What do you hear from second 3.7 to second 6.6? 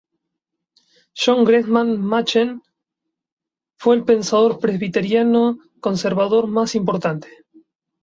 fue el pensador presbiteriano conservador